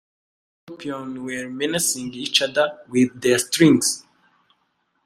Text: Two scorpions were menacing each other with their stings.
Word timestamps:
Two 0.65 0.73
scorpions 0.73 1.19
were 1.19 1.47
menacing 1.47 2.11
each 2.15 2.41
other 2.41 2.79
with 2.89 3.21
their 3.21 3.37
stings. 3.37 4.03